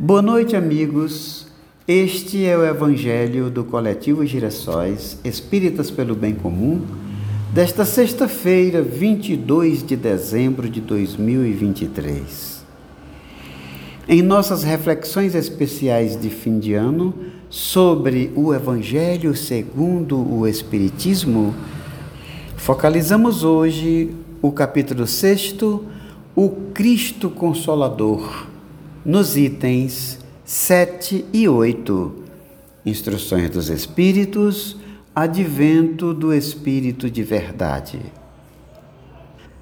[0.00, 1.48] Boa noite, amigos.
[1.88, 6.82] Este é o Evangelho do Coletivo Girassóis Espíritas pelo Bem Comum,
[7.52, 12.64] desta sexta-feira, 22 de dezembro de 2023.
[14.06, 17.12] Em nossas reflexões especiais de fim de ano
[17.50, 21.52] sobre o Evangelho segundo o Espiritismo,
[22.56, 25.56] focalizamos hoje o capítulo 6,
[26.36, 28.47] o Cristo Consolador
[29.08, 32.24] nos itens 7 e 8.
[32.84, 34.76] Instruções dos Espíritos,
[35.16, 38.02] advento do Espírito de Verdade.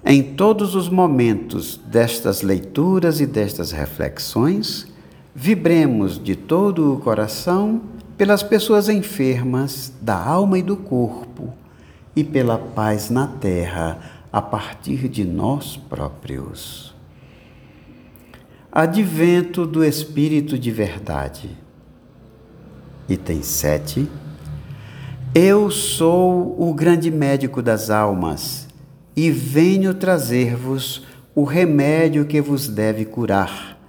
[0.05, 4.89] Em todos os momentos destas leituras e destas reflexões,
[5.33, 7.83] vibremos de todo o coração
[8.19, 11.55] pelas pessoas enfermas da alma e do corpo
[12.17, 16.96] e pela paz na terra a partir de nós próprios.
[18.79, 21.49] Advento do Espírito de Verdade.
[23.09, 24.07] Item 7.
[25.35, 28.69] Eu sou o grande médico das almas
[29.17, 33.81] e venho trazer-vos o remédio que vos deve curar.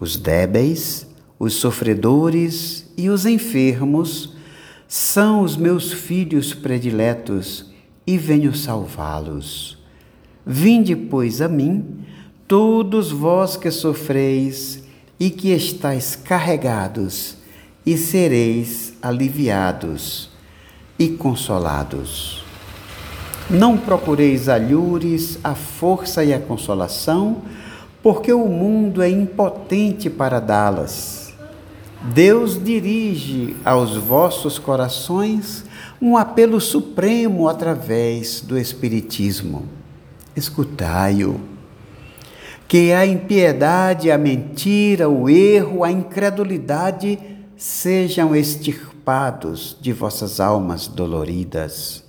[0.00, 1.06] Os débeis,
[1.38, 4.34] os sofredores e os enfermos
[4.88, 7.72] são os meus filhos prediletos
[8.04, 9.78] e venho salvá-los.
[10.44, 12.04] Vinde, pois, a mim
[12.48, 14.82] todos vós que sofreis
[15.18, 17.36] e que estáis carregados,
[17.84, 20.28] e sereis aliviados
[20.98, 22.44] e consolados.
[23.48, 27.42] Não procureis alhures, a força e a consolação,
[28.02, 31.32] porque o mundo é impotente para dá-las.
[32.12, 35.64] Deus dirige aos vossos corações
[36.02, 39.64] um apelo supremo através do Espiritismo.
[40.34, 41.55] Escutai-o
[42.68, 47.18] que a impiedade, a mentira, o erro, a incredulidade
[47.56, 52.04] sejam extirpados de vossas almas doloridas.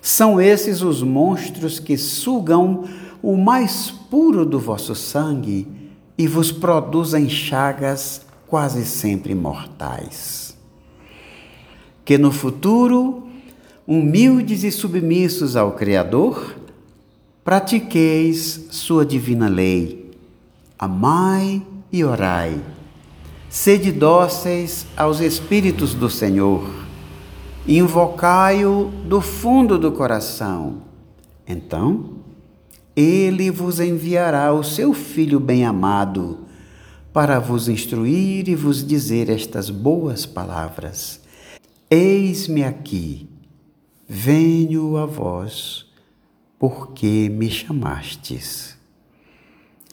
[0.00, 2.84] São esses os monstros que sugam
[3.22, 5.68] o mais puro do vosso sangue
[6.18, 10.56] e vos produzem chagas quase sempre mortais.
[12.04, 13.28] Que no futuro,
[13.86, 16.56] humildes e submissos ao Criador,
[17.44, 20.10] pratiqueis sua divina lei.
[20.78, 22.60] Amai e orai.
[23.48, 26.70] Sede dóceis aos Espíritos do Senhor.
[27.66, 30.82] Invocai-o do fundo do coração.
[31.46, 32.16] Então,
[32.94, 36.38] ele vos enviará o seu Filho bem-amado
[37.12, 41.20] para vos instruir e vos dizer estas boas palavras.
[41.90, 43.28] Eis-me aqui,
[44.08, 45.91] venho a vós
[46.62, 48.78] porque me chamastes.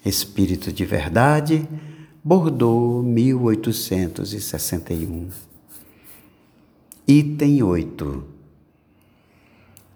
[0.06, 1.68] Espírito de Verdade,
[2.24, 5.30] Bordeaux, 1861.
[7.08, 8.24] Item 8.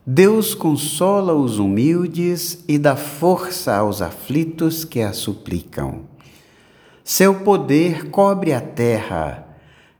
[0.03, 6.05] Deus consola os humildes e dá força aos aflitos que a suplicam.
[7.03, 9.47] Seu poder cobre a terra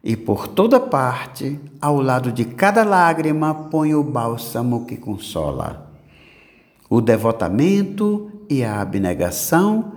[0.03, 5.92] e por toda parte, ao lado de cada lágrima, põe o bálsamo que consola.
[6.95, 9.93] O devotamento e a abnegação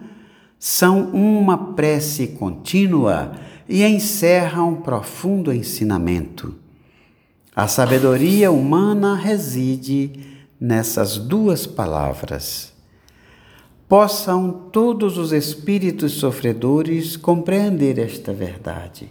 [0.58, 3.32] são uma prece contínua
[3.68, 6.54] e encerram um profundo ensinamento.
[7.54, 10.10] A sabedoria humana reside
[10.58, 12.72] nessas duas palavras.
[13.86, 19.10] Possam todos os espíritos sofredores compreender esta verdade,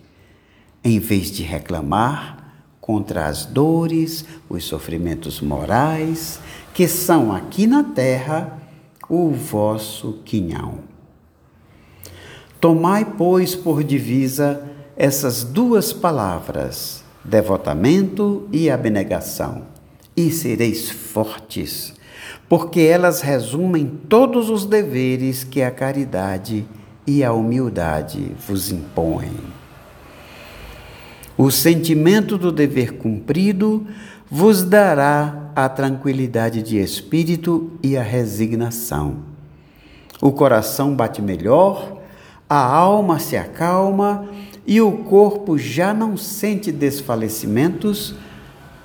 [0.84, 2.45] em vez de reclamar
[2.86, 6.40] contra as dores, os sofrimentos morais,
[6.72, 8.60] que são aqui na terra
[9.10, 10.76] o vosso quinhão.
[12.62, 14.64] Tomai, pois, por divisa
[14.96, 19.64] essas duas palavras, devotamento e abnegação,
[20.16, 21.92] e sereis fortes,
[22.48, 26.68] porque elas resumem todos os deveres que a caridade
[27.08, 29.55] e a humildade vos impõem.
[31.38, 33.86] O sentimento do dever cumprido
[34.32, 39.18] vos dará a tranquilidade de espírito e a resignação.
[40.22, 42.02] O coração bate melhor,
[42.50, 44.30] a alma se acalma
[44.66, 48.16] e o corpo já não sente desfalecimentos,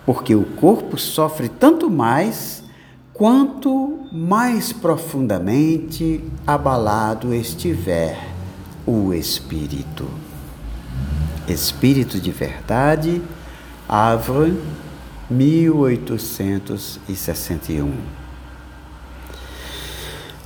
[0.05, 2.65] porque o corpo sofre tanto mais
[3.15, 8.19] quanto mais profundamente abalado estiver
[8.85, 10.30] o espírito.
[11.49, 13.23] Espírito de Verdade,
[13.89, 14.55] Havre,
[15.31, 18.21] 1861.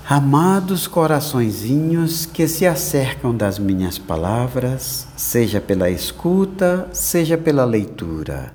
[0.06, 8.52] Amados coraçõezinhos que se acercam das minhas palavras, seja pela escuta, seja pela leitura.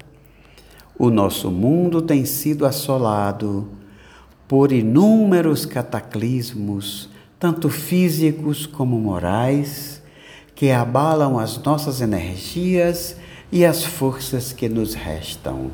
[0.97, 3.67] O nosso mundo tem sido assolado
[4.47, 7.09] por inúmeros cataclismos,
[7.39, 9.98] tanto físicos como morais,
[10.59, 13.15] que abalam as nossas energias
[13.49, 15.71] e as forças que nos restam.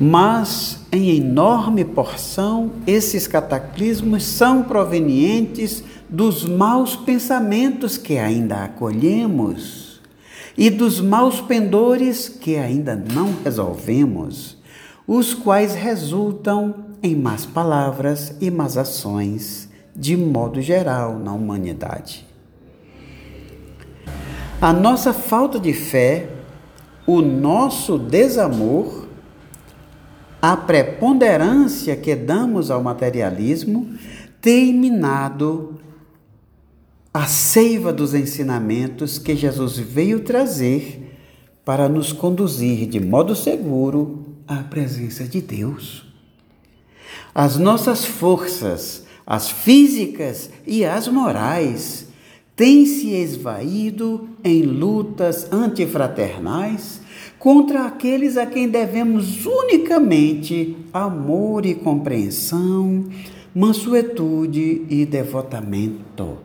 [0.00, 10.00] Mas, em enorme porção, esses cataclismos são provenientes dos maus pensamentos que ainda acolhemos
[10.56, 14.56] e dos maus pendores que ainda não resolvemos,
[15.06, 22.23] os quais resultam em más palavras e más ações, de modo geral, na humanidade.
[24.64, 26.26] A nossa falta de fé,
[27.06, 29.06] o nosso desamor,
[30.40, 33.94] a preponderância que damos ao materialismo
[34.40, 35.78] tem minado
[37.12, 41.14] a seiva dos ensinamentos que Jesus veio trazer
[41.62, 46.06] para nos conduzir de modo seguro à presença de Deus.
[47.34, 52.03] As nossas forças, as físicas e as morais,
[52.56, 57.00] têm se esvaído em lutas antifraternais
[57.38, 63.04] contra aqueles a quem devemos unicamente amor e compreensão,
[63.54, 66.38] mansuetude e devotamento.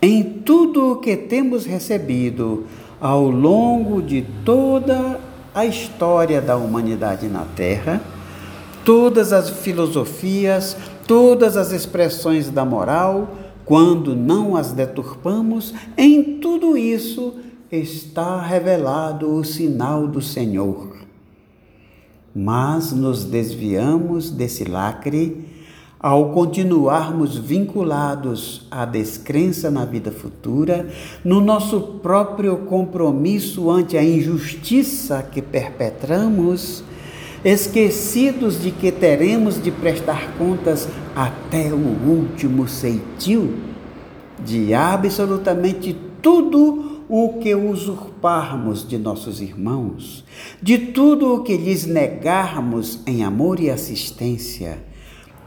[0.00, 2.66] Em tudo o que temos recebido
[3.00, 5.20] ao longo de toda
[5.54, 8.00] a história da humanidade na Terra,
[8.84, 17.34] todas as filosofias, todas as expressões da moral, quando não as deturpamos, em tudo isso
[17.70, 20.96] está revelado o sinal do Senhor.
[22.34, 25.54] Mas nos desviamos desse lacre
[26.04, 30.86] ao continuarmos vinculados à descrença na vida futura,
[31.24, 36.84] no nosso próprio compromisso ante a injustiça que perpetramos,
[37.44, 43.54] esquecidos de que teremos de prestar contas até o último ceitil
[44.42, 50.24] de absolutamente tudo o que usurparmos de nossos irmãos,
[50.60, 54.82] de tudo o que lhes negarmos em amor e assistência,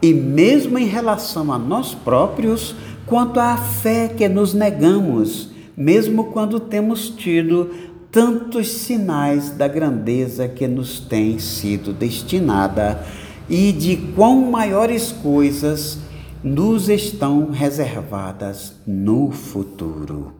[0.00, 6.60] e mesmo em relação a nós próprios, quanto à fé que nos negamos, mesmo quando
[6.60, 7.70] temos tido
[8.18, 13.06] tantos sinais da grandeza que nos tem sido destinada
[13.48, 16.00] e de quão maiores coisas
[16.42, 20.32] nos estão reservadas no futuro.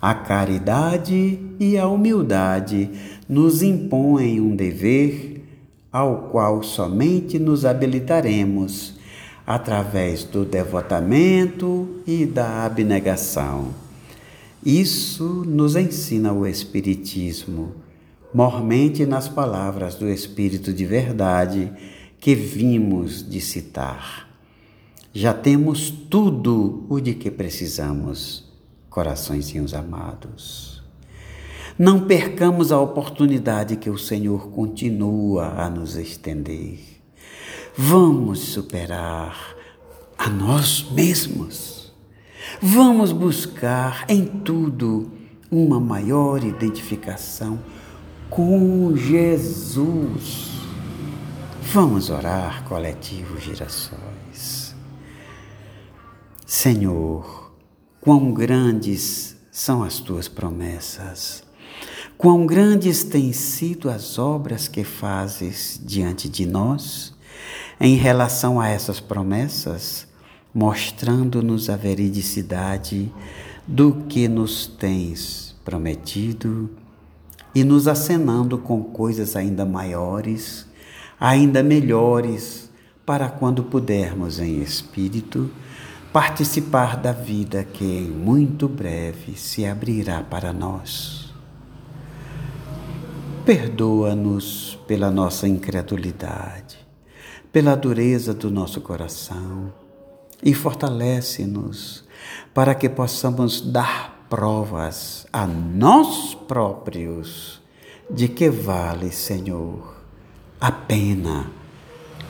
[0.00, 2.88] A caridade e a humildade
[3.28, 5.44] nos impõem um dever
[5.92, 8.94] ao qual somente nos habilitaremos
[9.46, 13.87] através do devotamento e da abnegação.
[14.64, 17.76] Isso nos ensina o Espiritismo,
[18.34, 21.72] mormente nas palavras do Espírito de Verdade
[22.20, 24.28] que vimos de citar.
[25.14, 28.52] Já temos tudo o de que precisamos
[28.90, 30.82] coraçõezinhos amados.
[31.78, 36.80] Não percamos a oportunidade que o Senhor continua a nos estender.
[37.76, 39.54] Vamos superar
[40.18, 41.77] a nós mesmos.
[42.60, 45.10] Vamos buscar em tudo
[45.50, 47.58] uma maior identificação
[48.28, 50.50] com Jesus.
[51.72, 54.74] Vamos orar, coletivo Girassóis.
[56.46, 57.48] Senhor,
[58.08, 61.42] Quão grandes são as tuas promessas,
[62.16, 67.12] quão grandes têm sido as obras que fazes diante de nós
[67.78, 70.06] em relação a essas promessas,
[70.54, 73.12] mostrando-nos a veridicidade
[73.66, 76.70] do que nos tens prometido
[77.54, 80.66] e nos acenando com coisas ainda maiores,
[81.20, 82.70] ainda melhores,
[83.04, 85.50] para quando pudermos em espírito
[86.12, 91.32] participar da vida que em muito breve se abrirá para nós.
[93.44, 96.78] Perdoa-nos pela nossa incredulidade,
[97.50, 99.72] pela dureza do nosso coração
[100.42, 102.04] e fortalece-nos
[102.54, 107.60] para que possamos dar provas a nós próprios
[108.10, 109.96] de que vale, Senhor,
[110.60, 111.58] a pena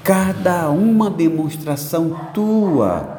[0.08, 3.18] cada uma demonstração tua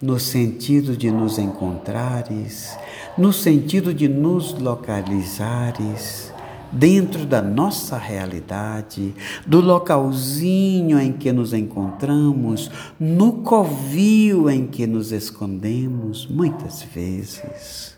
[0.00, 2.78] no sentido de nos encontrares,
[3.18, 6.31] no sentido de nos localizares,
[6.72, 9.14] dentro da nossa realidade,
[9.46, 17.96] do localzinho em que nos encontramos, no covil em que nos escondemos, muitas vezes.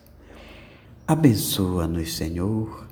[1.06, 2.86] Abençoa-nos, Senhor,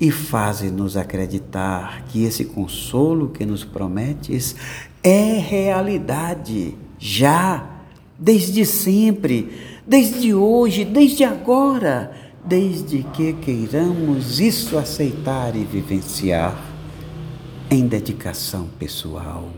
[0.00, 4.56] e faze-nos acreditar que esse consolo que nos prometes
[5.02, 7.70] é realidade, já,
[8.18, 9.50] desde sempre,
[9.86, 16.56] desde hoje, desde agora desde que queiramos isso aceitar e vivenciar
[17.70, 19.48] em dedicação pessoal.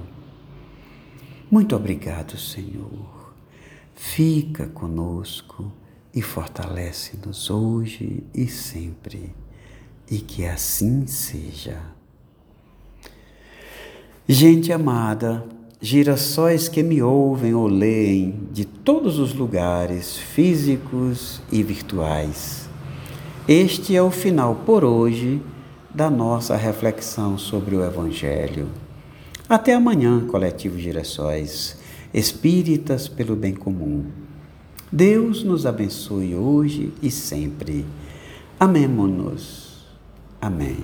[1.51, 3.33] Muito obrigado, Senhor.
[3.95, 5.73] Fica conosco
[6.15, 9.35] e fortalece-nos hoje e sempre,
[10.11, 11.81] e que assim seja.
[14.29, 15.45] Gente amada,
[15.81, 22.72] girassóis que me ouvem ou leem de todos os lugares, físicos e virtuais.
[23.49, 25.43] Este é o final por hoje
[25.93, 28.69] da nossa reflexão sobre o Evangelho.
[29.49, 31.77] Até amanhã, coletivo Girassóis,
[32.15, 34.07] espíritas pelo bem comum.
[34.93, 37.85] Deus nos abençoe hoje e sempre.
[38.61, 39.87] Amemo-nos.
[40.41, 40.77] Amém.